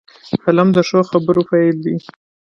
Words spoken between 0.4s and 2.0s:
قلم د ښو خبرو پيل دی